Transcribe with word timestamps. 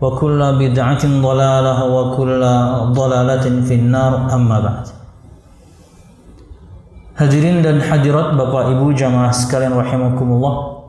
وكل 0.00 0.40
بدعة 0.60 1.02
ضلالة 1.08 1.76
وكل 1.96 2.42
ضلالة 2.92 3.46
في 3.64 3.74
النار 3.80 4.12
أما 4.34 4.58
بعد 4.60 4.86
Hadirin 7.16 7.64
dan 7.64 7.80
hadirat 7.80 8.36
Bapak 8.36 8.76
Ibu 8.76 8.92
jamaah 8.92 9.32
sekalian 9.32 9.72
rahimakumullah 9.72 10.84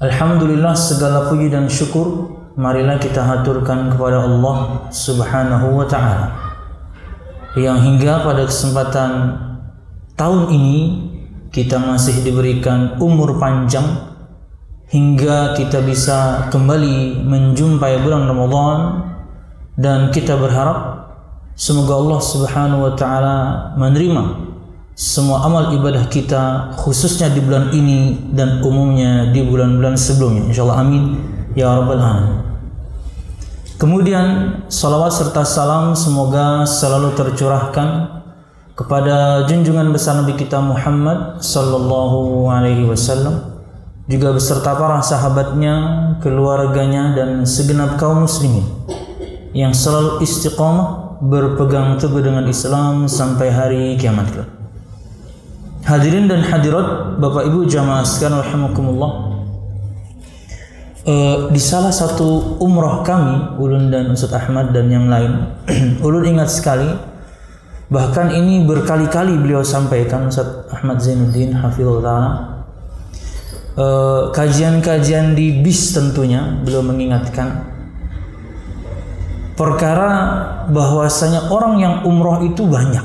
Alhamdulillah 0.00 0.72
segala 0.72 1.28
puji 1.28 1.52
dan 1.52 1.68
syukur 1.68 2.32
marilah 2.56 2.96
kita 2.96 3.20
haturkan 3.20 3.92
kepada 3.92 4.24
Allah 4.24 4.88
Subhanahu 4.88 5.76
wa 5.76 5.84
taala 5.84 6.32
yang 7.52 7.84
hingga 7.84 8.24
pada 8.24 8.48
kesempatan 8.48 9.36
tahun 10.16 10.48
ini 10.48 10.78
kita 11.52 11.76
masih 11.76 12.24
diberikan 12.24 12.96
umur 12.96 13.36
panjang 13.36 14.07
hingga 14.89 15.53
kita 15.53 15.85
bisa 15.85 16.49
kembali 16.49 17.21
menjumpai 17.21 18.01
bulan 18.01 18.25
Ramadan 18.25 18.77
dan 19.77 20.09
kita 20.09 20.33
berharap 20.33 21.09
semoga 21.53 21.93
Allah 21.93 22.19
Subhanahu 22.19 22.81
wa 22.89 22.93
taala 22.97 23.37
menerima 23.77 24.49
semua 24.99 25.47
amal 25.47 25.71
ibadah 25.71 26.11
kita 26.11 26.75
khususnya 26.75 27.31
di 27.31 27.39
bulan 27.39 27.71
ini 27.71 28.19
dan 28.35 28.59
umumnya 28.59 29.31
di 29.31 29.47
bulan-bulan 29.47 29.95
sebelumnya. 29.95 30.51
Insyaallah 30.51 30.79
amin. 30.83 31.03
Ya 31.55 31.71
rabbal 31.71 32.03
alamin. 32.03 32.43
Kemudian 33.79 34.25
salawat 34.67 35.15
serta 35.15 35.47
salam 35.47 35.95
semoga 35.95 36.67
selalu 36.67 37.15
tercurahkan 37.15 38.19
kepada 38.75 39.47
junjungan 39.47 39.87
besar 39.95 40.19
Nabi 40.19 40.35
kita 40.35 40.59
Muhammad 40.59 41.39
sallallahu 41.39 42.51
alaihi 42.51 42.83
wasallam 42.83 43.48
juga 44.09 44.33
beserta 44.33 44.73
para 44.73 44.97
sahabatnya, 45.05 45.75
keluarganya 46.17 47.13
dan 47.13 47.45
segenap 47.45 48.01
kaum 48.01 48.25
muslimin 48.25 48.65
yang 49.53 49.69
selalu 49.69 50.25
istiqamah 50.25 51.21
berpegang 51.21 52.01
teguh 52.01 52.25
dengan 52.25 52.49
Islam 52.49 53.05
sampai 53.05 53.53
hari 53.53 53.83
kiamat 54.01 54.33
kelak. 54.33 54.49
Hadirin 55.85 56.25
dan 56.25 56.41
hadirat, 56.41 57.21
Bapak 57.21 57.49
Ibu 57.49 57.69
jamaah 57.69 58.01
sekalian 58.01 58.41
rahimakumullah. 58.41 59.11
E, 61.05 61.15
di 61.53 61.61
salah 61.61 61.93
satu 61.93 62.57
umrah 62.61 63.05
kami, 63.05 63.61
Ulun 63.61 63.93
dan 63.93 64.09
Ustaz 64.13 64.33
Ahmad 64.33 64.73
dan 64.73 64.89
yang 64.89 65.05
lain, 65.05 65.53
Ulun 66.05 66.25
ingat 66.25 66.49
sekali 66.49 66.89
bahkan 67.89 68.29
ini 68.29 68.69
berkali-kali 68.69 69.33
beliau 69.37 69.65
sampaikan 69.65 70.29
Ustaz 70.29 70.69
Ahmad 70.69 71.01
Zainuddin 71.01 71.57
hafizullah 71.57 72.58
kajian-kajian 74.33 75.37
di 75.37 75.61
bis 75.61 75.93
tentunya 75.93 76.59
beliau 76.63 76.81
mengingatkan. 76.81 77.69
Perkara 79.59 80.11
bahwasanya 80.71 81.51
orang 81.51 81.83
yang 81.83 81.95
umroh 82.07 82.39
itu 82.47 82.63
banyak. 82.63 83.03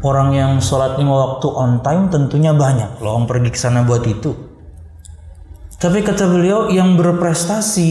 Orang 0.00 0.32
yang 0.32 0.60
sholat 0.60 0.96
lima 0.96 1.12
waktu 1.12 1.48
on 1.52 1.84
time 1.84 2.08
tentunya 2.08 2.56
banyak. 2.56 3.00
Loh 3.04 3.20
orang 3.20 3.28
pergi 3.28 3.50
ke 3.52 3.58
sana 3.60 3.84
buat 3.84 4.04
itu. 4.08 4.32
Tapi 5.76 6.00
kata 6.00 6.24
beliau 6.24 6.72
yang 6.72 6.96
berprestasi 6.96 7.90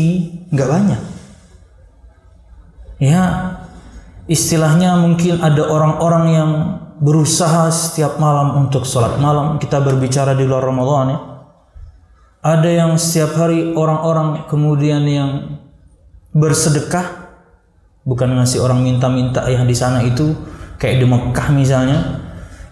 nggak 0.49 0.69
banyak. 0.69 1.01
Ya 2.97 3.23
istilahnya 4.25 4.97
mungkin 4.97 5.37
ada 5.37 5.61
orang-orang 5.69 6.25
yang 6.33 6.51
berusaha 7.00 7.67
setiap 7.72 8.16
malam 8.22 8.66
untuk 8.66 8.88
sholat. 8.88 9.19
Malam 9.19 9.59
kita 9.59 9.83
berbicara 9.83 10.31
di 10.35 10.47
luar 10.47 10.63
Ramadan 10.63 11.06
ya. 11.11 11.19
Ada 12.45 12.69
yang 12.69 12.91
setiap 12.95 13.41
hari 13.41 13.73
orang-orang 13.73 14.45
kemudian 14.45 15.01
yang 15.09 15.31
bersedekah 16.29 17.33
bukan 18.06 18.38
ngasih 18.38 18.61
orang 18.61 18.85
minta-minta 18.85 19.50
yang 19.50 19.66
di 19.66 19.73
sana 19.73 20.06
itu 20.06 20.29
kayak 20.78 21.01
di 21.01 21.06
Mekah 21.09 21.47
misalnya 21.50 22.22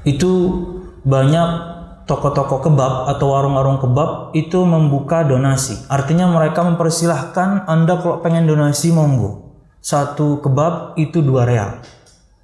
itu 0.06 0.62
banyak 1.02 1.74
toko-toko 2.06 2.62
kebab 2.70 3.10
atau 3.10 3.34
warung-warung 3.34 3.82
kebab 3.82 4.36
itu 4.38 4.62
membuka 4.62 5.26
donasi. 5.26 5.90
Artinya 5.90 6.30
mereka 6.30 6.62
mempersilahkan 6.62 7.66
anda 7.66 7.98
kalau 7.98 8.22
pengen 8.22 8.46
donasi 8.46 8.94
monggo. 8.94 9.58
Satu 9.82 10.38
kebab 10.38 10.96
itu 11.02 11.26
dua 11.26 11.50
real. 11.50 11.82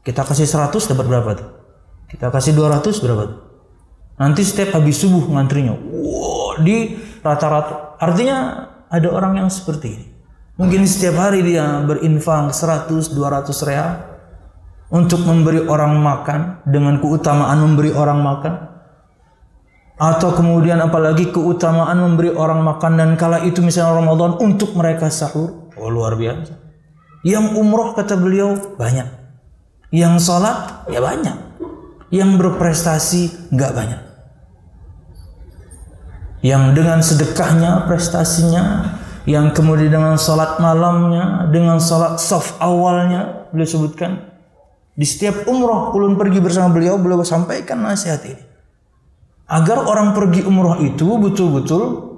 Kita 0.01 0.25
kasih 0.25 0.50
100 0.50 0.73
dapat 0.91 1.06
berapa 1.06 1.29
tuh 1.38 1.59
kita 2.09 2.34
kasih 2.34 2.58
200 2.58 2.90
berapa 3.06 3.24
nanti 4.20 4.44
setiap 4.44 4.81
habis 4.81 5.00
subuh 5.00 5.31
ngantrinya. 5.31 5.80
Wow 5.80 6.40
di 6.64 6.96
rata-rata. 7.24 8.00
Artinya 8.00 8.68
ada 8.91 9.08
orang 9.11 9.44
yang 9.44 9.50
seperti 9.52 9.88
ini. 9.96 10.08
Mungkin 10.59 10.84
setiap 10.84 11.16
hari 11.29 11.40
dia 11.44 11.79
berinfak 11.88 12.52
100 12.52 13.16
200 13.16 13.67
real 13.67 13.90
untuk 14.91 15.23
memberi 15.23 15.64
orang 15.64 15.96
makan 15.96 16.40
dengan 16.67 17.00
keutamaan 17.00 17.59
memberi 17.64 17.96
orang 17.96 18.20
makan. 18.20 18.53
Atau 20.00 20.32
kemudian 20.32 20.79
apalagi 20.79 21.32
keutamaan 21.32 22.00
memberi 22.00 22.32
orang 22.32 22.64
makan 22.64 22.96
dan 22.96 23.09
kala 23.20 23.44
itu 23.44 23.59
misalnya 23.59 24.00
Ramadan 24.00 24.40
untuk 24.40 24.76
mereka 24.76 25.12
sahur. 25.12 25.72
Oh 25.76 25.91
luar 25.91 26.16
biasa. 26.16 26.55
Yang 27.23 27.59
umroh 27.59 27.96
kata 27.96 28.16
beliau 28.16 28.55
banyak. 28.79 29.08
Yang 29.91 30.23
sholat 30.23 30.88
ya 30.88 31.03
banyak 31.03 31.48
yang 32.09 32.38
berprestasi 32.38 33.53
nggak 33.53 33.72
banyak 33.73 34.02
yang 36.46 36.73
dengan 36.73 37.03
sedekahnya 37.03 37.85
prestasinya 37.85 38.96
yang 39.28 39.53
kemudian 39.53 39.91
dengan 39.91 40.16
sholat 40.16 40.58
malamnya 40.58 41.50
dengan 41.52 41.78
sholat 41.78 42.17
soft 42.17 42.58
awalnya 42.58 43.50
beliau 43.53 43.67
sebutkan 43.67 44.26
di 44.96 45.06
setiap 45.06 45.47
umroh 45.47 45.94
ulun 45.96 46.17
pergi 46.17 46.40
bersama 46.41 46.73
beliau 46.73 46.97
beliau 46.97 47.22
sampaikan 47.22 47.84
nasihat 47.84 48.23
ini 48.26 48.50
agar 49.50 49.84
orang 49.90 50.14
pergi 50.14 50.46
umroh 50.46 50.78
itu 50.79 51.17
betul-betul 51.17 52.09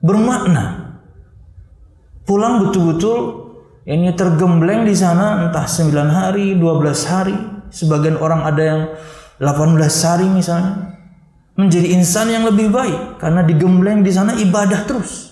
bermakna. 0.00 0.96
Pulang 2.24 2.64
betul-betul 2.64 3.18
ini 3.84 4.12
tergembleng 4.16 4.88
di 4.88 4.96
sana 4.96 5.48
entah 5.48 5.68
9 5.68 5.92
hari, 6.08 6.56
12 6.56 7.10
hari, 7.12 7.36
sebagian 7.70 8.18
orang 8.18 8.42
ada 8.44 8.62
yang 8.62 8.82
18 9.40 9.80
hari 10.06 10.26
misalnya. 10.28 11.00
Menjadi 11.58 11.92
insan 11.92 12.32
yang 12.32 12.48
lebih 12.48 12.72
baik 12.72 13.20
karena 13.20 13.44
digembleng 13.44 14.00
di 14.00 14.12
sana 14.12 14.32
ibadah 14.36 14.86
terus. 14.88 15.30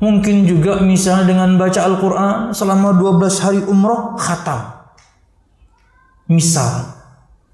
Mungkin 0.00 0.44
juga 0.44 0.84
misalnya 0.84 1.32
dengan 1.32 1.56
baca 1.56 1.80
Al-Quran 1.80 2.52
selama 2.52 2.92
12 2.96 3.44
hari 3.44 3.60
umroh 3.64 4.16
khatam. 4.20 4.84
Misal. 6.28 6.92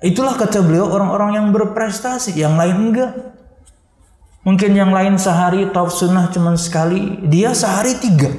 Itulah 0.00 0.34
kata 0.34 0.64
beliau 0.64 0.88
orang-orang 0.88 1.36
yang 1.36 1.46
berprestasi. 1.52 2.34
Yang 2.38 2.54
lain 2.56 2.76
enggak. 2.90 3.12
Mungkin 4.40 4.72
yang 4.72 4.90
lain 4.90 5.20
sehari 5.20 5.68
tawaf 5.68 5.92
sunnah 5.92 6.32
cuma 6.32 6.56
sekali. 6.56 7.20
Dia 7.28 7.52
sehari 7.52 7.98
tiga. 8.00 8.32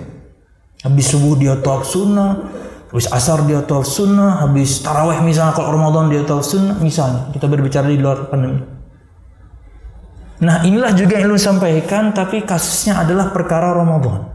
Habis 0.82 1.14
subuh 1.14 1.38
dia 1.38 1.54
tawaf 1.62 1.86
sunnah. 1.86 2.50
Habis 2.92 3.08
asar 3.08 3.48
dia 3.48 3.64
tawaf 3.64 3.88
sunnah. 3.88 4.44
Habis 4.44 4.84
taraweh 4.84 5.24
misalnya 5.24 5.56
kalau 5.56 5.80
Ramadan 5.80 6.12
dia 6.12 6.28
tawaf 6.28 6.44
sunnah. 6.44 6.76
Misalnya 6.84 7.32
kita 7.32 7.48
berbicara 7.48 7.88
di 7.88 7.96
luar 7.96 8.28
pandemi. 8.28 8.60
Nah 10.44 10.68
inilah 10.68 10.92
juga 10.92 11.16
yang 11.16 11.32
lu 11.32 11.40
sampaikan 11.40 12.12
tapi 12.12 12.44
kasusnya 12.44 13.00
adalah 13.00 13.32
perkara 13.32 13.72
Ramadan. 13.72 14.28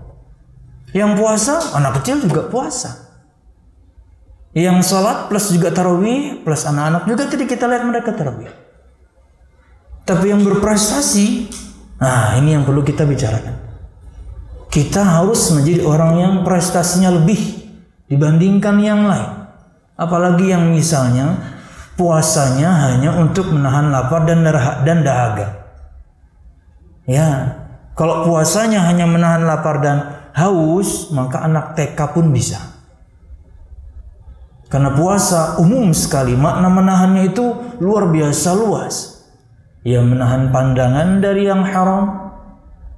Yang 0.97 1.13
puasa, 1.21 1.55
anak 1.77 2.01
kecil 2.01 2.25
juga 2.25 2.49
puasa. 2.49 3.13
Yang 4.57 4.89
sholat 4.89 5.29
plus 5.29 5.53
juga 5.53 5.69
tarawih 5.69 6.41
plus 6.41 6.65
anak-anak 6.65 7.05
juga 7.05 7.29
tadi 7.29 7.45
kita 7.45 7.69
lihat 7.69 7.85
mereka 7.85 8.17
tarawih. 8.17 8.49
Tapi 10.07 10.33
yang 10.33 10.41
berprestasi, 10.47 11.51
nah 12.01 12.39
ini 12.41 12.57
yang 12.57 12.65
perlu 12.65 12.81
kita 12.81 13.05
bicarakan. 13.05 13.59
Kita 14.71 15.03
harus 15.03 15.53
menjadi 15.53 15.83
orang 15.85 16.13
yang 16.17 16.35
prestasinya 16.47 17.13
lebih 17.13 17.66
dibandingkan 18.11 18.77
yang 18.83 19.07
lain. 19.07 19.47
Apalagi 19.97 20.53
yang 20.53 20.71
misalnya 20.71 21.41
puasanya 21.97 22.91
hanya 22.91 23.17
untuk 23.17 23.49
menahan 23.51 23.89
lapar 23.89 24.29
dan 24.29 24.45
dan 24.85 24.99
dahaga. 25.01 25.49
Ya, 27.07 27.55
kalau 27.97 28.27
puasanya 28.29 28.85
hanya 28.85 29.09
menahan 29.09 29.47
lapar 29.47 29.81
dan 29.81 30.29
haus, 30.37 31.09
maka 31.15 31.41
anak 31.47 31.79
TK 31.79 31.97
pun 32.13 32.29
bisa. 32.35 32.77
Karena 34.67 34.93
puasa 34.93 35.63
umum 35.63 35.95
sekali, 35.95 36.35
makna 36.35 36.67
menahannya 36.67 37.31
itu 37.31 37.79
luar 37.79 38.11
biasa 38.11 38.53
luas. 38.59 39.25
Ia 39.87 40.03
menahan 40.03 40.51
pandangan 40.51 41.23
dari 41.23 41.47
yang 41.47 41.63
haram, 41.63 42.35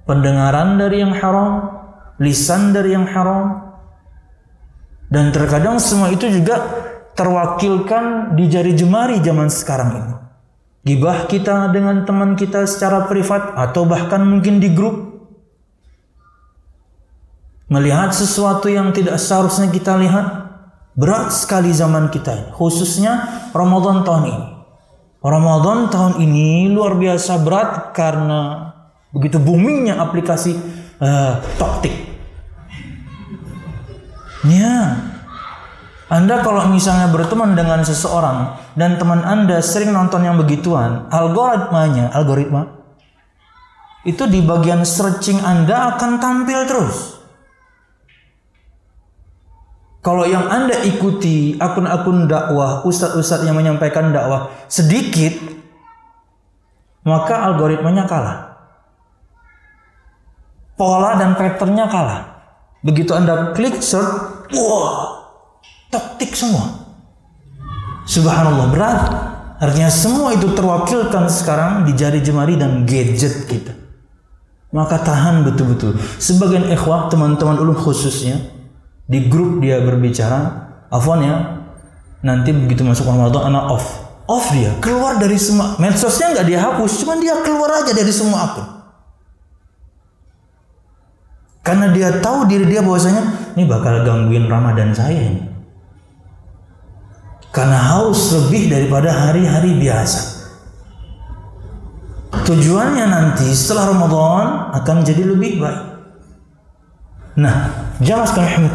pendengaran 0.08 0.80
dari 0.80 1.04
yang 1.04 1.12
haram, 1.12 1.68
lisan 2.16 2.72
dari 2.72 2.96
yang 2.96 3.04
haram. 3.04 3.67
Dan 5.08 5.32
terkadang 5.32 5.80
semua 5.80 6.12
itu 6.12 6.28
juga 6.28 6.60
terwakilkan 7.16 8.36
di 8.36 8.44
jari 8.46 8.76
jemari 8.76 9.18
zaman 9.24 9.48
sekarang 9.48 9.90
ini. 9.96 10.14
Gibah 10.84 11.28
kita 11.28 11.72
dengan 11.72 12.04
teman 12.04 12.36
kita 12.36 12.64
secara 12.68 13.08
privat 13.08 13.56
atau 13.56 13.88
bahkan 13.88 14.24
mungkin 14.24 14.60
di 14.60 14.72
grup. 14.72 15.16
Melihat 17.68 18.16
sesuatu 18.16 18.68
yang 18.72 18.96
tidak 18.96 19.20
seharusnya 19.20 19.68
kita 19.68 19.96
lihat 20.00 20.48
Berat 20.98 21.30
sekali 21.30 21.70
zaman 21.70 22.10
kita 22.10 22.50
khususnya 22.58 23.46
Ramadan 23.54 24.02
tahun 24.02 24.34
ini. 24.34 24.46
Ramadan 25.22 25.94
tahun 25.94 26.18
ini 26.26 26.74
luar 26.74 26.98
biasa 26.98 27.38
berat 27.38 27.94
karena 27.94 28.74
begitu 29.14 29.38
boomingnya 29.38 29.94
aplikasi 29.94 30.58
uh, 30.98 31.38
Toktik. 31.54 32.07
Ya, 34.46 34.94
Anda 36.06 36.46
kalau 36.46 36.70
misalnya 36.70 37.10
berteman 37.10 37.58
dengan 37.58 37.82
seseorang 37.82 38.54
dan 38.78 38.94
teman 38.94 39.26
Anda 39.26 39.58
sering 39.58 39.90
nonton 39.90 40.22
yang 40.22 40.38
begituan, 40.38 41.10
algoritmanya, 41.10 42.14
algoritma 42.14 42.78
itu 44.06 44.24
di 44.30 44.40
bagian 44.40 44.86
searching 44.86 45.42
Anda 45.42 45.96
akan 45.96 46.22
tampil 46.22 46.60
terus. 46.70 47.18
Kalau 49.98 50.24
yang 50.24 50.46
Anda 50.46 50.80
ikuti 50.86 51.58
akun-akun 51.58 52.30
dakwah, 52.30 52.86
ustadz-ustadz 52.86 53.44
yang 53.44 53.58
menyampaikan 53.58 54.14
dakwah 54.14 54.54
sedikit, 54.70 55.34
maka 57.02 57.52
algoritmanya 57.52 58.06
kalah. 58.06 58.38
Pola 60.78 61.18
dan 61.18 61.34
patternnya 61.34 61.90
kalah. 61.90 62.22
Begitu 62.82 63.10
Anda 63.14 63.52
klik 63.54 63.82
search, 63.82 64.50
wah, 64.54 65.26
taktik 65.90 66.34
semua. 66.34 66.86
Subhanallah 68.08 68.68
berat. 68.72 69.02
Artinya 69.58 69.90
semua 69.90 70.38
itu 70.38 70.54
terwakilkan 70.54 71.26
sekarang 71.26 71.82
di 71.82 71.92
jari 71.98 72.22
jemari 72.22 72.54
dan 72.54 72.86
gadget 72.86 73.50
kita. 73.50 73.74
Maka 74.70 75.02
tahan 75.02 75.42
betul-betul. 75.42 75.98
Sebagian 76.22 76.70
ikhwah, 76.70 77.10
teman-teman 77.10 77.58
ulum 77.58 77.74
khususnya, 77.74 78.38
di 79.08 79.26
grup 79.26 79.64
dia 79.64 79.80
berbicara 79.80 80.68
afwan 80.92 81.24
ya 81.24 81.36
nanti 82.20 82.52
begitu 82.52 82.84
masuk 82.84 83.08
Ramadan 83.08 83.48
anak 83.48 83.64
off 83.72 83.86
off 84.28 84.52
dia 84.52 84.76
keluar 84.84 85.16
dari 85.16 85.40
semua 85.40 85.80
medsosnya 85.80 86.36
nggak 86.36 86.46
dia 86.46 86.60
hapus 86.60 87.00
cuman 87.00 87.16
dia 87.16 87.40
keluar 87.40 87.72
aja 87.80 87.96
dari 87.96 88.12
semua 88.12 88.44
akun 88.44 88.66
karena 91.68 91.92
dia 91.92 92.08
tahu 92.24 92.48
diri 92.48 92.64
dia 92.64 92.80
bahwasanya 92.80 93.52
ini 93.52 93.68
bakal 93.68 94.00
gangguin 94.08 94.48
Ramadan 94.48 94.96
saya 94.96 95.20
ini 95.28 95.44
karena 97.52 97.76
haus 97.92 98.32
lebih 98.32 98.72
daripada 98.72 99.12
hari-hari 99.12 99.76
biasa 99.76 100.48
tujuannya 102.48 103.04
nanti 103.04 103.52
setelah 103.52 103.92
Ramadan 103.92 104.72
akan 104.72 104.96
jadi 105.04 105.28
lebih 105.28 105.60
baik 105.60 105.84
nah 107.36 107.88
Jamaah 107.98 108.30
sekalian 108.30 108.70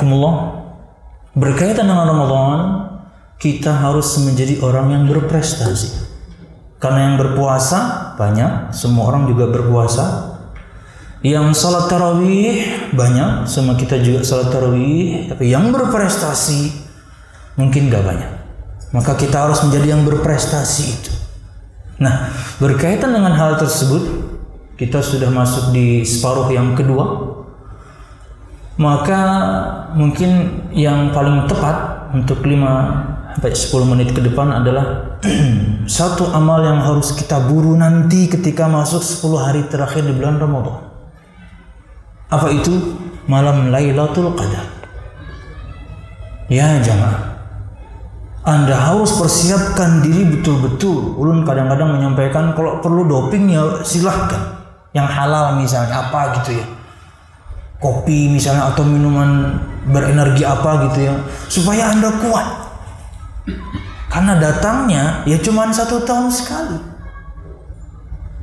berkaitan 1.31 1.87
dengan 1.87 2.11
Ramadan, 2.11 2.59
kita 3.39 3.71
harus 3.71 4.19
menjadi 4.19 4.59
orang 4.59 4.91
yang 4.91 5.03
berprestasi. 5.07 6.11
Karena 6.75 7.07
yang 7.07 7.15
berpuasa 7.15 8.11
banyak, 8.19 8.75
semua 8.75 9.07
orang 9.07 9.31
juga 9.31 9.47
berpuasa. 9.47 10.32
Yang 11.23 11.55
salat 11.55 11.87
tarawih 11.87 12.67
banyak, 12.91 13.47
sama 13.47 13.79
kita 13.79 13.97
juga 14.03 14.27
salat 14.27 14.51
tarawih. 14.51 15.31
Tapi 15.31 15.47
yang 15.47 15.71
berprestasi 15.71 16.75
mungkin 17.55 17.87
gak 17.87 18.03
banyak. 18.03 18.31
Maka 18.91 19.15
kita 19.15 19.47
harus 19.47 19.63
menjadi 19.63 19.95
yang 19.97 20.03
berprestasi 20.03 20.83
itu. 20.85 21.11
Nah, 22.03 22.29
berkaitan 22.59 23.15
dengan 23.15 23.31
hal 23.33 23.55
tersebut, 23.55 24.03
kita 24.75 24.99
sudah 24.99 25.31
masuk 25.31 25.71
di 25.71 26.03
separuh 26.03 26.51
yang 26.51 26.75
kedua 26.75 27.33
maka 28.77 29.21
mungkin 29.93 30.61
yang 30.73 31.13
paling 31.13 31.45
tepat 31.45 32.09
untuk 32.13 32.41
5 32.41 33.37
sampai 33.37 33.53
10 33.53 33.91
menit 33.93 34.09
ke 34.13 34.21
depan 34.21 34.49
adalah 34.49 35.17
satu 35.89 36.33
amal 36.33 36.61
yang 36.65 36.81
harus 36.81 37.13
kita 37.13 37.37
buru 37.49 37.77
nanti 37.77 38.25
ketika 38.25 38.65
masuk 38.65 39.01
10 39.05 39.45
hari 39.45 39.61
terakhir 39.69 40.05
di 40.05 40.13
bulan 40.17 40.41
Ramadan. 40.41 40.92
Apa 42.33 42.47
itu? 42.49 42.97
Malam 43.29 43.69
Lailatul 43.69 44.33
Qadar. 44.33 44.65
Ya 46.49 46.81
jamaah. 46.81 47.37
Anda 48.43 48.75
harus 48.75 49.15
persiapkan 49.15 50.03
diri 50.03 50.27
betul-betul. 50.27 51.15
Ulun 51.15 51.47
kadang-kadang 51.47 51.95
menyampaikan 51.95 52.51
kalau 52.57 52.83
perlu 52.83 53.07
doping 53.07 53.53
ya 53.53 53.85
silahkan. 53.85 54.59
Yang 54.91 55.07
halal 55.15 55.57
misalnya 55.57 56.09
apa 56.09 56.37
gitu 56.41 56.59
ya 56.59 56.65
kopi 57.83 58.31
misalnya 58.31 58.71
atau 58.71 58.87
minuman 58.87 59.59
berenergi 59.91 60.47
apa 60.47 60.87
gitu 60.87 61.11
ya 61.11 61.13
supaya 61.51 61.91
anda 61.91 62.07
kuat 62.23 62.47
karena 64.07 64.39
datangnya 64.39 65.27
ya 65.27 65.35
cuma 65.43 65.67
satu 65.67 66.07
tahun 66.07 66.31
sekali 66.31 66.79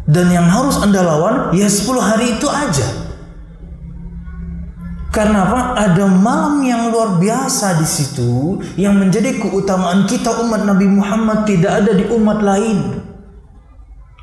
dan 0.04 0.28
yang 0.28 0.44
harus 0.44 0.76
anda 0.84 1.00
lawan 1.00 1.56
ya 1.56 1.64
10 1.64 1.88
hari 1.96 2.36
itu 2.36 2.44
aja 2.44 2.99
karena 5.10 5.42
apa? 5.42 5.60
Ada 5.74 6.06
malam 6.06 6.62
yang 6.62 6.94
luar 6.94 7.18
biasa 7.18 7.82
di 7.82 7.86
situ 7.86 8.62
yang 8.78 8.94
menjadi 8.94 9.42
keutamaan 9.42 10.06
kita 10.06 10.38
umat 10.46 10.62
Nabi 10.62 10.86
Muhammad 10.86 11.50
tidak 11.50 11.82
ada 11.82 11.98
di 11.98 12.06
umat 12.14 12.38
lain. 12.38 13.02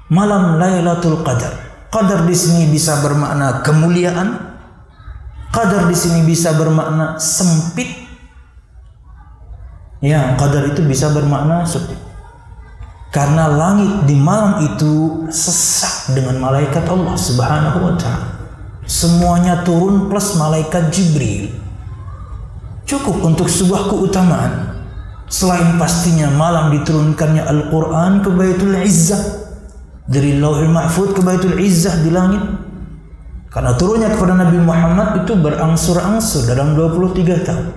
Malam 0.08 0.56
Lailatul 0.56 1.28
Qadar. 1.28 1.68
Qadar 1.92 2.24
di 2.24 2.32
sini 2.32 2.72
bisa 2.72 3.04
bermakna 3.04 3.60
kemuliaan, 3.68 4.56
Qadar 5.52 5.92
di 5.92 5.96
sini 5.96 6.24
bisa 6.24 6.56
bermakna 6.56 7.20
sempit. 7.20 8.08
Ya, 9.98 10.38
qadar 10.38 10.70
itu 10.70 10.86
bisa 10.86 11.10
bermakna 11.10 11.66
sempit. 11.66 11.98
Karena 13.10 13.50
langit 13.50 14.06
di 14.06 14.14
malam 14.14 14.62
itu 14.62 15.26
sesak 15.34 16.14
dengan 16.14 16.38
malaikat 16.38 16.86
Allah 16.86 17.18
Subhanahu 17.18 17.80
wa 17.82 17.94
taala. 17.98 18.37
Semuanya 18.88 19.68
turun 19.68 20.08
plus 20.08 20.40
malaikat 20.40 20.96
Jibril. 20.96 21.52
Cukup 22.88 23.20
untuk 23.20 23.52
sebuah 23.52 23.92
keutamaan. 23.92 24.80
Selain 25.28 25.76
pastinya 25.76 26.32
malam 26.32 26.72
diturunkannya 26.72 27.44
Al-Quran 27.44 28.24
ke 28.24 28.32
Baitul 28.32 28.80
Izzah. 28.80 29.44
Dari 30.08 30.40
Lauhul 30.40 30.72
Mahfud 30.72 31.12
ke 31.12 31.20
Baitul 31.20 31.60
Izzah 31.60 32.00
di 32.00 32.16
langit. 32.16 32.40
Karena 33.52 33.76
turunnya 33.76 34.08
kepada 34.16 34.40
Nabi 34.40 34.56
Muhammad 34.64 35.28
itu 35.28 35.36
berangsur-angsur 35.36 36.48
dalam 36.48 36.80
23 36.80 37.44
tahun. 37.44 37.68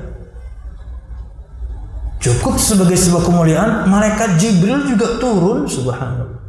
Cukup 2.21 2.55
sebagai 2.61 3.00
sebuah 3.00 3.25
kemuliaan, 3.26 3.71
malaikat 3.90 4.38
Jibril 4.38 4.87
juga 4.87 5.19
turun 5.19 5.67
subhanallah. 5.67 6.39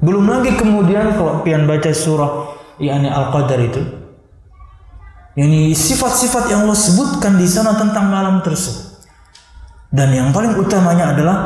Belum 0.00 0.24
lagi 0.24 0.56
kemudian 0.56 1.12
kalau 1.12 1.44
pian 1.44 1.68
baca 1.68 1.92
surah 1.92 2.56
yakni 2.80 3.12
Al-Qadar 3.12 3.60
itu, 3.60 3.82
ini 5.36 5.76
sifat-sifat 5.76 6.48
yang 6.48 6.64
Allah 6.64 6.76
sebutkan 6.76 7.36
di 7.36 7.44
sana 7.44 7.76
tentang 7.76 8.08
malam 8.08 8.40
tersebut. 8.40 9.04
Dan 9.90 10.14
yang 10.14 10.30
paling 10.30 10.56
utamanya 10.56 11.12
adalah 11.12 11.38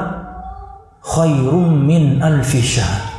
khairum 1.01 1.83
min 1.83 2.21
alfi 2.21 2.61
syahr. 2.61 3.11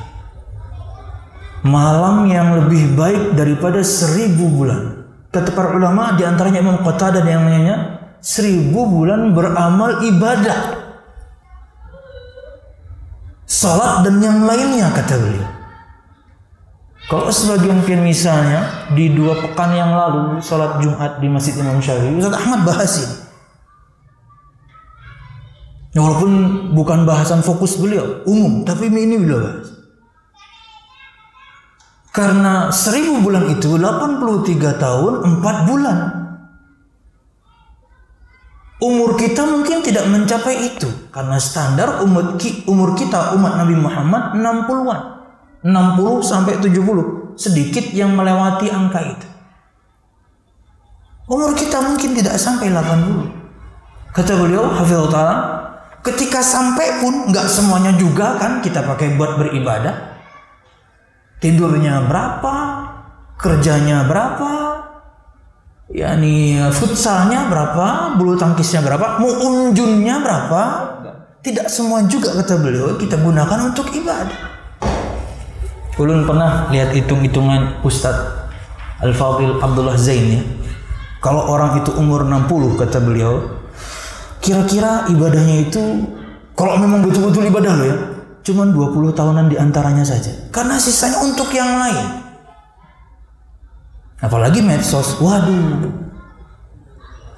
Malam 1.66 2.30
yang 2.30 2.62
lebih 2.62 2.94
baik 2.94 3.34
daripada 3.34 3.82
seribu 3.82 4.54
bulan. 4.54 5.02
Kata 5.34 5.50
para 5.52 5.74
ulama 5.74 6.14
di 6.14 6.22
antaranya 6.22 6.62
Imam 6.62 6.78
Qatadah 6.80 7.26
yang 7.26 7.44
nanya 7.50 7.76
seribu 8.22 8.86
bulan 8.86 9.34
beramal 9.34 10.06
ibadah. 10.06 10.85
Salat 13.46 14.02
dan 14.06 14.18
yang 14.22 14.42
lainnya 14.42 14.90
kata 14.90 15.22
beliau. 15.22 15.56
Kalau 17.06 17.30
sebagian 17.30 17.86
pihak 17.86 18.02
misalnya 18.02 18.90
di 18.98 19.14
dua 19.14 19.38
pekan 19.38 19.78
yang 19.78 19.94
lalu 19.94 20.42
sholat 20.42 20.82
Jumat 20.82 21.22
di 21.22 21.30
Masjid 21.30 21.54
Imam 21.62 21.78
Syafi'i, 21.78 22.18
Ustaz 22.18 22.34
Ahmad 22.34 22.66
bahas 22.66 22.94
ini. 22.98 23.16
Ya, 25.94 26.02
walaupun 26.02 26.32
bukan 26.74 27.06
bahasan 27.06 27.46
fokus 27.46 27.78
beliau, 27.78 28.26
umum, 28.26 28.66
tapi 28.66 28.90
ini 28.90 29.22
beliau 29.22 29.38
bahas. 29.38 29.70
Karena 32.10 32.74
seribu 32.74 33.22
bulan 33.22 33.54
itu 33.54 33.78
83 33.78 34.82
tahun 34.82 35.14
4 35.46 35.70
bulan. 35.70 35.98
Umur 38.86 39.18
kita 39.18 39.42
mungkin 39.50 39.82
tidak 39.82 40.06
mencapai 40.06 40.62
itu. 40.62 40.86
Karena 41.10 41.42
standar 41.42 42.06
umur 42.06 42.38
umur 42.70 42.94
kita 42.94 43.34
umat 43.34 43.58
Nabi 43.58 43.74
Muhammad 43.74 44.38
60-an. 44.38 45.02
60 45.66 46.22
sampai 46.22 46.62
70 46.62 47.34
sedikit 47.34 47.82
yang 47.98 48.14
melewati 48.14 48.70
angka 48.70 49.02
itu. 49.02 49.28
Umur 51.26 51.58
kita 51.58 51.82
mungkin 51.82 52.14
tidak 52.14 52.38
sampai 52.38 52.70
80 52.70 54.14
kata 54.14 54.38
beliau 54.38 54.70
Hafizul 54.70 55.10
Ta'ala 55.10 55.36
ketika 56.06 56.46
sampai 56.46 57.02
pun 57.02 57.34
nggak 57.34 57.50
semuanya 57.50 57.98
juga 57.98 58.38
kan 58.38 58.62
kita 58.62 58.86
pakai 58.86 59.18
buat 59.18 59.42
beribadah. 59.42 60.22
Tidurnya 61.42 62.06
berapa? 62.06 62.54
Kerjanya 63.42 64.06
berapa 64.06 64.85
yakni 65.94 66.58
futsalnya 66.74 67.46
berapa 67.50 68.18
bulu 68.18 68.34
tangkisnya 68.34 68.82
berapa 68.82 69.22
mau 69.22 69.30
unjunnya 69.30 70.22
berapa 70.24 70.62
tidak 71.46 71.70
semua 71.70 72.02
juga 72.10 72.34
kata 72.34 72.58
beliau 72.58 72.98
kita 72.98 73.22
gunakan 73.22 73.70
untuk 73.70 73.94
ibadah 73.94 74.56
Ulun 75.96 76.28
pernah 76.28 76.68
lihat 76.76 76.92
hitung-hitungan 76.92 77.80
Ustadz 77.80 78.52
Al-Fadhil 79.00 79.64
Abdullah 79.64 79.96
Zain 79.96 80.28
ya. 80.28 80.44
Kalau 81.24 81.48
orang 81.48 81.80
itu 81.80 81.96
umur 81.96 82.28
60 82.28 82.76
kata 82.76 83.00
beliau, 83.00 83.64
kira-kira 84.44 85.08
ibadahnya 85.08 85.72
itu 85.72 86.04
kalau 86.52 86.76
memang 86.84 87.08
betul-betul 87.08 87.48
ibadah 87.48 87.74
loh 87.80 87.88
ya, 87.88 87.98
cuman 88.44 88.76
20 88.76 89.16
tahunan 89.16 89.46
di 89.48 89.56
antaranya 89.56 90.04
saja. 90.04 90.36
Karena 90.52 90.76
sisanya 90.76 91.24
untuk 91.24 91.48
yang 91.56 91.80
lain. 91.80 92.25
Apalagi 94.24 94.64
medsos, 94.64 95.20
waduh. 95.20 95.92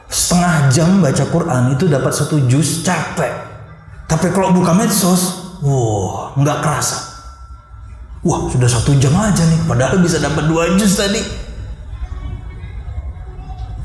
Setengah 0.08 0.70
jam 0.72 0.90
baca 1.02 1.26
Quran 1.28 1.64
itu 1.74 1.90
dapat 1.90 2.14
satu 2.14 2.46
juz 2.46 2.86
capek. 2.86 3.34
Tapi 4.08 4.32
kalau 4.32 4.54
buka 4.56 4.72
medsos, 4.72 5.58
wah 5.66 6.32
nggak 6.38 6.58
kerasa. 6.64 6.98
Wah 8.24 8.48
sudah 8.48 8.70
satu 8.70 8.96
jam 9.02 9.14
aja 9.18 9.44
nih, 9.44 9.68
padahal 9.68 10.00
bisa 10.00 10.22
dapat 10.22 10.48
dua 10.48 10.74
jus 10.80 10.96
tadi. 10.96 11.22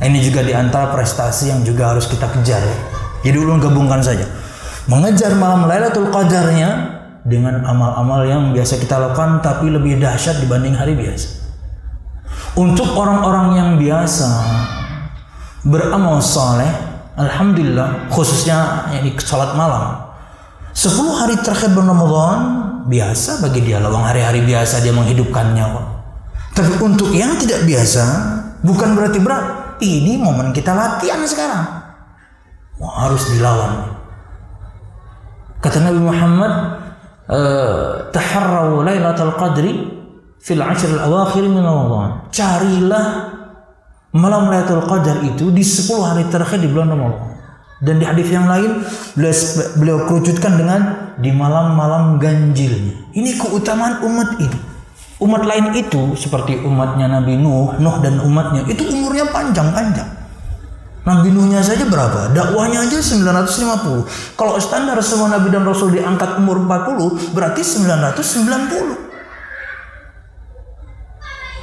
Ini 0.03 0.19
juga 0.19 0.43
di 0.43 0.51
antara 0.51 0.91
prestasi 0.91 1.55
yang 1.55 1.63
juga 1.63 1.95
harus 1.95 2.11
kita 2.11 2.27
kejar 2.27 2.59
ya. 2.59 2.79
Jadi 3.23 3.37
ulun 3.39 3.63
gabungkan 3.63 4.03
saja. 4.03 4.27
Mengejar 4.91 5.39
malam 5.39 5.71
Lailatul 5.71 6.11
Qadarnya 6.11 6.71
dengan 7.23 7.63
amal-amal 7.63 8.27
yang 8.27 8.51
biasa 8.51 8.83
kita 8.83 8.99
lakukan 8.99 9.39
tapi 9.47 9.71
lebih 9.71 10.03
dahsyat 10.03 10.43
dibanding 10.43 10.75
hari 10.75 10.99
biasa. 10.99 11.42
Untuk 12.53 12.85
orang-orang 12.93 13.47
yang 13.57 13.71
biasa 13.81 14.29
beramal 15.65 16.21
saleh, 16.21 16.69
alhamdulillah 17.17 18.13
khususnya 18.13 18.93
yang 18.93 19.09
di 19.09 19.17
salat 19.17 19.57
malam. 19.57 20.13
10 20.77 20.93
hari 21.17 21.37
terakhir 21.41 21.73
bulan 21.73 21.97
Ramadan 21.97 22.39
biasa 22.89 23.45
bagi 23.45 23.61
dia 23.65 23.81
lawang 23.81 24.05
hari-hari 24.05 24.45
biasa 24.45 24.85
dia 24.85 24.93
menghidupkannya. 24.93 25.65
Tapi 26.53 26.73
untuk 26.85 27.09
yang 27.17 27.41
tidak 27.41 27.65
biasa 27.65 28.05
bukan 28.61 28.97
berarti 28.97 29.19
berat. 29.21 29.45
Ini 29.83 30.21
momen 30.21 30.53
kita 30.53 30.77
latihan 30.77 31.25
sekarang. 31.25 31.65
Wah, 32.79 33.09
harus 33.09 33.33
dilawan. 33.35 33.97
Kata 35.59 35.79
Nabi 35.83 36.01
Muhammad, 36.05 36.53
eh, 37.27 38.13
taharraw 38.13 38.85
lailatul 38.87 39.35
qadri 39.35 39.73
fil 40.43 40.59
ashr 40.59 40.91
al-awakhir 40.99 41.47
min 41.47 41.63
Ramadan. 41.63 42.27
Carilah 42.35 43.07
malam 44.11 44.51
Lailatul 44.51 44.83
Qadar 44.85 45.23
itu 45.23 45.55
di 45.55 45.63
10 45.63 46.03
hari 46.03 46.27
terakhir 46.27 46.59
di 46.59 46.69
bulan 46.69 46.91
Ramadan. 46.91 47.31
Dan 47.83 47.99
di 47.99 48.07
hadis 48.07 48.31
yang 48.31 48.47
lain 48.47 48.83
beliau, 49.19 49.35
beliau 49.79 49.99
kerucutkan 50.07 50.55
dengan 50.55 50.81
di 51.19 51.35
malam-malam 51.35 52.19
ganjilnya. 52.19 53.11
Ini 53.11 53.39
keutamaan 53.39 54.07
umat 54.07 54.39
ini. 54.39 54.59
Umat 55.23 55.47
lain 55.47 55.71
itu 55.75 56.19
seperti 56.19 56.63
umatnya 56.63 57.07
Nabi 57.07 57.39
Nuh, 57.39 57.79
Nuh 57.79 57.97
dan 58.03 58.19
umatnya 58.23 58.67
itu 58.67 58.87
umurnya 58.91 59.31
panjang-panjang. 59.31 60.11
Nabi 61.03 61.35
Nuhnya 61.35 61.59
saja 61.59 61.83
berapa? 61.83 62.31
Dakwahnya 62.31 62.87
aja 62.87 63.03
950. 63.03 64.39
Kalau 64.39 64.55
standar 64.63 64.99
semua 65.03 65.35
Nabi 65.35 65.51
dan 65.51 65.67
Rasul 65.67 65.99
diangkat 65.99 66.39
umur 66.39 66.63
40, 66.63 67.35
berarti 67.35 67.63
990. 67.67 69.12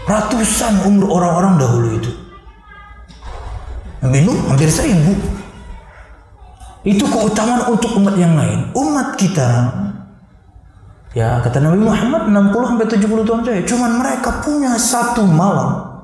Ratusan 0.10 0.90
umur 0.90 1.22
orang-orang 1.22 1.54
dahulu 1.62 1.88
itu. 1.94 2.12
Nuh 4.02 4.40
hampir 4.50 4.66
seribu. 4.74 5.14
Itu 6.82 7.06
keutamaan 7.06 7.70
untuk 7.70 7.94
umat 8.02 8.18
yang 8.18 8.34
lain. 8.34 8.74
Umat 8.74 9.20
kita 9.20 9.70
ya 11.14 11.42
kata 11.42 11.58
Nabi 11.62 11.82
Muhammad 11.82 12.30
60 12.30 12.70
sampai 12.74 12.88
70 12.90 13.28
tahun 13.28 13.42
saja. 13.46 13.62
Cuman 13.70 13.92
mereka 14.02 14.30
punya 14.42 14.74
satu 14.82 15.30
malam 15.30 16.02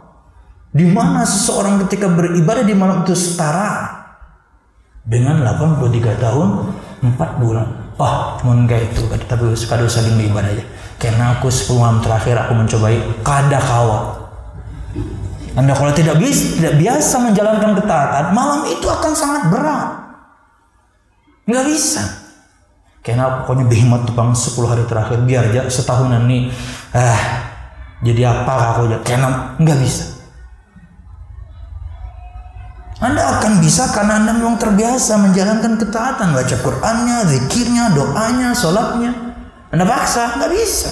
di 0.76 0.86
mana 0.86 1.24
seseorang 1.24 1.82
ketika 1.88 2.12
beribadah 2.12 2.68
di 2.68 2.76
malam 2.76 3.08
itu 3.08 3.16
setara 3.16 4.04
dengan 5.08 5.42
83 5.42 6.20
tahun 6.20 6.48
4 7.02 7.42
bulan. 7.42 7.68
Oh, 7.96 8.36
mun 8.44 8.68
kayak 8.68 8.92
itu 8.92 9.08
tapi 9.26 9.56
sekadar 9.56 9.88
saling 9.88 10.20
beribadah 10.20 10.52
aja. 10.52 10.66
Karena 11.06 11.38
aku 11.38 11.54
10 11.54 11.78
malam 11.78 12.02
terakhir 12.02 12.34
aku 12.34 12.58
mencobai 12.58 12.98
kada 13.22 13.62
kawa. 13.62 14.26
Anda 15.54 15.78
kalau 15.78 15.94
tidak 15.94 16.18
bisa 16.18 16.58
tidak 16.58 16.82
biasa 16.82 17.16
menjalankan 17.22 17.78
ketaatan, 17.78 18.34
malam 18.34 18.66
itu 18.66 18.90
akan 18.90 19.14
sangat 19.14 19.54
berat. 19.54 19.90
Nggak 21.46 21.66
bisa. 21.70 22.02
Karena 23.06 23.46
pokoknya 23.46 23.70
behemat 23.70 24.10
tuh 24.10 24.18
bang 24.18 24.34
10 24.34 24.66
hari 24.66 24.84
terakhir 24.90 25.22
biar 25.30 25.54
aja 25.54 25.70
setahunan 25.70 26.26
nih 26.26 26.50
eh 26.98 27.22
jadi 28.02 28.22
apa 28.26 28.54
aku 28.74 28.90
aja 28.90 28.98
karena 29.06 29.54
nggak 29.62 29.80
bisa. 29.86 30.26
Anda 32.98 33.38
akan 33.38 33.62
bisa 33.62 33.94
karena 33.94 34.26
Anda 34.26 34.34
memang 34.34 34.58
terbiasa 34.58 35.22
menjalankan 35.22 35.78
ketaatan, 35.78 36.34
baca 36.34 36.56
Qur'annya, 36.58 37.30
zikirnya, 37.30 37.94
doanya, 37.94 38.58
sholatnya. 38.58 39.25
Anda 39.76 39.84
paksa, 39.84 40.40
nggak 40.40 40.52
bisa. 40.56 40.88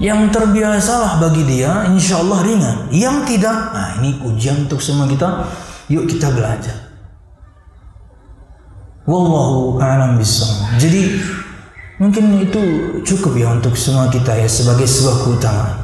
Yang 0.00 0.32
terbiasalah 0.32 1.20
bagi 1.20 1.44
dia, 1.44 1.84
insya 1.92 2.24
Allah 2.24 2.40
ringan. 2.40 2.88
Yang 2.88 3.36
tidak, 3.36 3.76
nah 3.76 4.00
ini 4.00 4.16
ujian 4.24 4.64
untuk 4.64 4.80
semua 4.80 5.04
kita. 5.04 5.44
Yuk 5.92 6.08
kita 6.08 6.32
belajar. 6.32 6.88
Wallahu 9.04 9.76
a'lam 9.84 10.16
bishawab. 10.16 10.80
Jadi 10.80 11.20
mungkin 12.00 12.40
itu 12.40 12.62
cukup 13.04 13.36
ya 13.36 13.52
untuk 13.52 13.76
semua 13.76 14.08
kita 14.08 14.32
ya 14.32 14.48
sebagai 14.48 14.88
sebuah 14.88 15.16
keutamaan. 15.28 15.76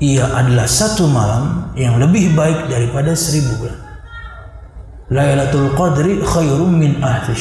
Ia 0.00 0.24
adalah 0.32 0.64
satu 0.64 1.04
malam 1.04 1.76
yang 1.76 2.00
lebih 2.00 2.32
baik 2.32 2.72
daripada 2.72 3.12
seribu 3.12 3.60
bulan. 3.60 3.76
Lailatul 5.12 5.76
Qadri 5.76 6.24
khairum 6.24 6.80
min 6.80 7.04
ahli. 7.04 7.36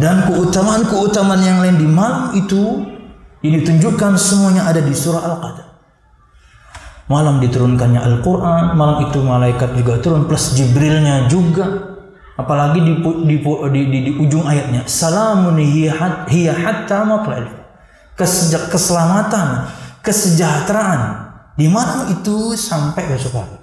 Dan 0.00 0.24
keutamaan-keutamaan 0.32 1.42
yang 1.44 1.60
lain 1.60 1.76
di 1.76 1.84
malam 1.84 2.32
itu 2.32 2.88
ini 3.44 3.60
ditunjukkan 3.60 4.16
semuanya 4.16 4.64
ada 4.64 4.80
di 4.80 4.96
surah 4.96 5.28
Al-Qadar. 5.28 5.68
Malam 7.12 7.42
diturunkannya 7.44 8.00
Al-Quran, 8.00 8.80
malam 8.80 9.04
itu 9.04 9.20
malaikat 9.20 9.76
juga 9.76 10.00
turun 10.00 10.24
plus 10.24 10.56
Jibrilnya 10.56 11.28
juga. 11.28 12.00
Apalagi 12.40 12.80
di, 12.80 12.92
di, 13.28 13.36
di, 13.44 13.80
di, 13.92 13.98
di 14.08 14.12
ujung 14.16 14.48
ayatnya, 14.48 14.88
salamun 14.88 15.60
hiya, 15.60 15.92
hatta 16.56 17.04
matla'il. 17.04 17.52
Kesejak 18.16 18.72
keselamatan, 18.72 19.68
kesejahteraan 20.00 21.00
di 21.60 21.68
malam 21.68 22.08
itu 22.08 22.56
sampai 22.56 23.04
besok 23.04 23.44
pagi. 23.44 23.58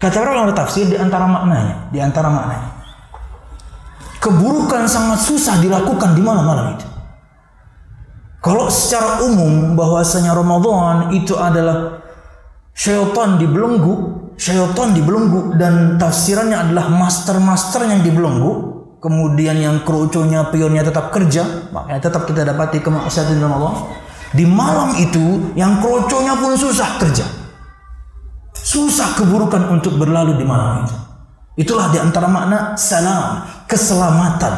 Kata 0.00 0.16
orang 0.24 0.56
tafsir 0.56 0.88
di 0.88 0.96
antara 0.96 1.28
maknanya, 1.28 1.92
di 1.92 2.00
antara 2.00 2.32
maknanya. 2.32 2.81
Keburukan 4.22 4.86
sangat 4.86 5.18
susah 5.26 5.58
dilakukan 5.58 6.14
di 6.14 6.22
malam-malam 6.22 6.78
itu. 6.78 6.86
Kalau 8.38 8.70
secara 8.70 9.22
umum 9.26 9.74
bahwasanya 9.74 10.30
Ramadan 10.34 11.10
itu 11.10 11.34
adalah 11.34 12.02
syaitan 12.70 13.34
dibelenggu, 13.38 13.94
syaitan 14.38 14.94
dibelenggu 14.94 15.58
dan 15.58 15.98
tafsirannya 15.98 16.54
adalah 16.54 16.86
master-master 16.86 17.86
yang 17.90 18.06
dibelenggu. 18.06 18.70
Kemudian 19.02 19.58
yang 19.58 19.82
kerucunya, 19.82 20.46
pionnya 20.54 20.86
tetap 20.86 21.10
kerja, 21.10 21.42
makanya 21.74 22.06
tetap 22.06 22.22
kita 22.22 22.46
dapati 22.46 22.78
kemaksiatan 22.78 23.42
Allah. 23.42 23.90
Di 24.30 24.46
malam 24.46 24.94
itu 25.02 25.50
yang 25.58 25.82
kerucunya 25.82 26.38
pun 26.38 26.54
susah 26.54 27.02
kerja. 27.02 27.26
Susah 28.54 29.18
keburukan 29.18 29.74
untuk 29.74 29.98
berlalu 29.98 30.38
di 30.38 30.46
malam 30.46 30.86
itu. 30.86 30.94
Itulah 31.52 31.90
di 31.92 31.98
antara 31.98 32.30
makna 32.30 32.78
salam, 32.78 33.44
keselamatan 33.72 34.54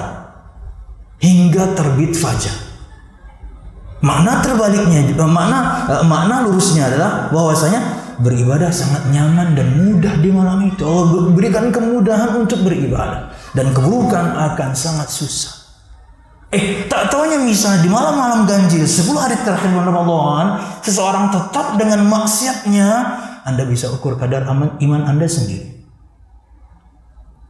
hingga 1.23 1.78
terbit 1.78 2.18
fajar. 2.18 2.52
Makna 4.04 4.42
terbaliknya, 4.44 5.14
makna 5.25 5.88
makna 6.04 6.44
lurusnya 6.44 6.92
adalah 6.92 7.33
bahwasanya 7.33 7.80
beribadah 8.21 8.68
sangat 8.68 9.09
nyaman 9.09 9.56
dan 9.56 9.73
mudah 9.80 10.14
di 10.21 10.28
malam 10.28 10.68
itu. 10.68 10.85
Allah 10.85 11.33
berikan 11.33 11.73
kemudahan 11.73 12.37
untuk 12.37 12.61
beribadah 12.66 13.33
dan 13.56 13.73
keburukan 13.73 14.37
akan 14.52 14.71
sangat 14.76 15.09
susah. 15.09 15.64
Eh, 16.54 16.87
tak 16.87 17.11
tahunya 17.11 17.42
misalnya 17.42 17.83
di 17.83 17.90
malam-malam 17.90 18.47
ganjil 18.47 18.87
10 18.87 19.18
hari 19.18 19.35
terakhir 19.42 19.75
bulan 19.75 19.90
Ramadan, 19.90 20.47
seseorang 20.87 21.35
tetap 21.35 21.75
dengan 21.75 22.06
maksiatnya, 22.06 22.88
Anda 23.42 23.66
bisa 23.66 23.90
ukur 23.90 24.14
kadar 24.14 24.47
aman 24.47 24.78
iman 24.78 25.02
Anda 25.02 25.26
sendiri. 25.26 25.83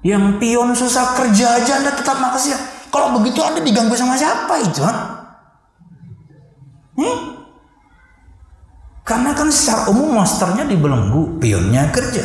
Yang 0.04 0.37
pion 0.37 0.76
susah 0.76 1.16
kerja 1.16 1.64
aja 1.64 1.80
Anda 1.80 1.96
tetap 1.96 2.20
maksiat. 2.20 2.92
Kalau 2.92 3.16
begitu 3.16 3.40
Anda 3.40 3.64
diganggu 3.64 3.96
sama 3.96 4.20
siapa 4.20 4.52
itu? 4.61 4.84
Hmm? 6.94 7.18
Karena 9.00 9.32
kan 9.32 9.49
secara 9.49 9.88
umum 9.88 10.12
masternya 10.12 10.68
dibelenggu, 10.68 11.40
pionnya 11.40 11.88
kerja. 11.88 12.25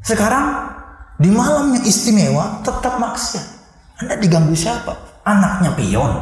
Sekarang 0.00 0.72
di 1.20 1.28
malam 1.28 1.76
yang 1.76 1.84
istimewa 1.84 2.64
tetap 2.64 2.96
maksiat. 2.96 3.44
Anda 4.00 4.16
diganggu 4.16 4.56
siapa? 4.56 4.96
Anaknya 5.28 5.76
pion. 5.76 6.12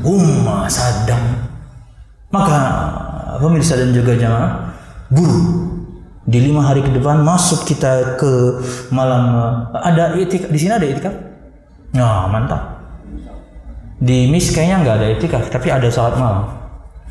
Umma 0.00 0.64
sadang. 0.68 1.44
Maka 2.32 2.60
pemirsa 3.36 3.76
dan 3.76 3.92
juga 3.92 4.16
jamaah 4.16 4.72
buru 5.12 5.73
di 6.24 6.38
lima 6.40 6.64
hari 6.64 6.80
ke 6.80 6.90
depan 6.92 7.20
masuk 7.20 7.68
kita 7.68 8.16
ke 8.16 8.60
malam 8.88 9.36
ada 9.76 10.16
itikaf 10.16 10.48
di 10.48 10.58
sini 10.58 10.72
ada 10.72 10.86
itikaf 10.88 11.14
nah 11.92 12.26
mantap 12.32 12.80
di 14.00 14.28
mis 14.32 14.48
kayaknya 14.50 14.76
nggak 14.82 14.96
ada 15.00 15.06
itikaf 15.14 15.44
tapi 15.52 15.68
ada 15.68 15.88
salat 15.92 16.16
malam 16.16 16.64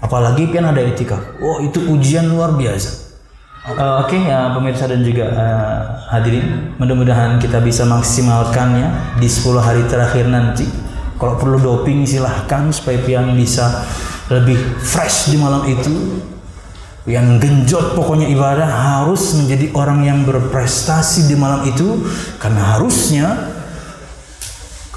Apalagi 0.03 0.51
kan 0.51 0.67
ada 0.67 0.83
etika. 0.83 1.15
Oh 1.39 1.63
itu 1.63 1.79
ujian 1.87 2.27
luar 2.27 2.59
biasa. 2.59 3.15
Uh, 3.63 4.03
Oke 4.03 4.19
okay, 4.19 4.27
ya 4.27 4.51
pemirsa 4.51 4.91
dan 4.91 4.99
juga 5.07 5.31
uh, 5.31 5.79
hadirin, 6.11 6.75
mudah-mudahan 6.75 7.39
kita 7.39 7.63
bisa 7.63 7.87
maksimalkannya 7.87 9.15
di 9.23 9.27
10 9.31 9.63
hari 9.63 9.87
terakhir 9.87 10.27
nanti. 10.27 10.67
Kalau 11.15 11.39
perlu 11.39 11.55
doping 11.63 12.03
silahkan 12.03 12.67
supaya 12.75 12.99
pian 12.99 13.31
bisa 13.31 13.87
lebih 14.27 14.59
fresh 14.83 15.31
di 15.31 15.39
malam 15.39 15.63
itu. 15.71 16.19
Yang 17.03 17.43
genjot 17.43 17.85
pokoknya 17.99 18.31
ibadah 18.31 18.63
harus 18.63 19.35
menjadi 19.35 19.75
orang 19.75 20.07
yang 20.07 20.19
berprestasi 20.23 21.27
di 21.27 21.35
malam 21.35 21.67
itu 21.67 21.99
karena 22.39 22.79
harusnya 22.79 23.27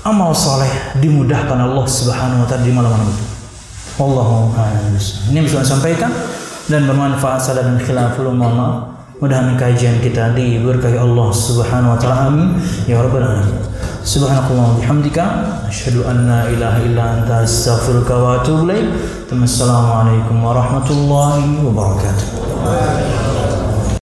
amal 0.07 0.31
soleh 0.31 0.71
dimudahkan 1.03 1.59
Allah 1.59 1.83
Subhanahu 1.83 2.47
wa 2.47 2.47
taala 2.47 2.63
di 2.63 2.71
malam-malam 2.71 3.11
itu. 3.11 3.27
Wallahu 3.99 4.55
a'lam 4.55 4.95
Ini 5.35 5.39
bisa 5.43 5.67
sampaikan 5.67 6.15
dan 6.71 6.87
bermanfaat 6.87 7.43
sadar 7.43 7.67
dan 7.67 7.83
khilaful 7.83 8.31
ulama. 8.31 8.95
Mudah-mudahan 9.17 9.57
kajian 9.57 9.99
kita 9.99 10.37
diberkahi 10.37 11.01
Allah 11.01 11.29
Subhanahu 11.35 11.97
wa 11.97 11.99
taala. 11.99 12.31
Amin. 12.31 12.61
Ya 12.87 13.03
rabbal 13.03 13.25
alamin. 13.25 13.67
سبحانك 14.07 14.51
اللهم 14.51 14.77
وبحمدك 14.79 15.19
أشهد 15.69 15.97
أن 16.07 16.17
لا 16.31 16.41
إله 16.55 16.75
إلا 16.87 17.05
أنت 17.19 17.31
أستغفرك 17.31 18.11
وأتوب 18.11 18.71
إليك 18.71 18.87
ثم 19.31 19.43
السلام 19.43 19.87
عليكم 19.93 20.45
ورحمة 20.45 20.89
الله 20.91 21.43
وبركاته 21.67 22.27